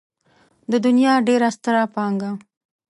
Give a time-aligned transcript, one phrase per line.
[0.71, 2.31] د دنيا ډېره ستره پانګه.